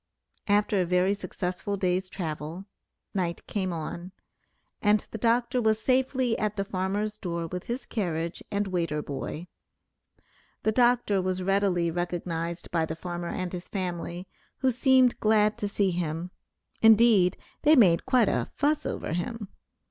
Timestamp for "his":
7.65-7.85, 13.53-13.67